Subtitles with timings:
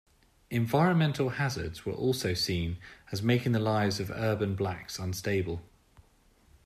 [0.49, 2.77] Environmental hazards were also seen
[3.11, 5.61] as making the lives of urban blacks unstable.